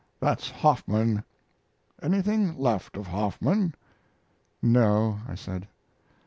[0.19, 1.23] "That's Hoffman.
[2.01, 3.75] Anything left of Hoffman?"
[4.59, 5.67] "No," I said.